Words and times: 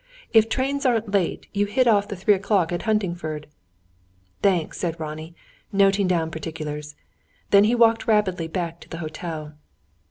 If 0.33 0.49
trains 0.49 0.83
aren't 0.83 1.11
late, 1.13 1.45
you 1.53 1.67
hit 1.67 1.85
off 1.85 2.07
the 2.07 2.15
three 2.15 2.33
o'clock 2.33 2.71
at 2.71 2.81
Huntingford." 2.81 3.45
"Thanks," 4.41 4.79
said 4.79 4.99
Ronnie, 4.99 5.35
noting 5.71 6.07
down 6.07 6.31
particulars. 6.31 6.95
Then 7.51 7.65
he 7.65 7.75
walked 7.75 8.07
rapidly 8.07 8.47
back 8.47 8.79
to 8.79 8.89
the 8.89 8.97
hotel. 8.97 9.53